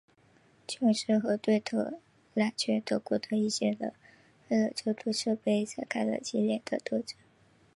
[0.67, 2.01] 琼斯和对头
[2.33, 3.93] 纳粹德国的一些人
[4.49, 7.15] 为了争夺圣杯展开了激烈的斗争。